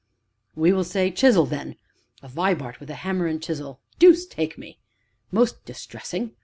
[0.55, 1.75] "We will say, chisel, then
[2.23, 4.79] a Vibart with hammer and chisel deuce take me!
[5.31, 6.31] Most distressing!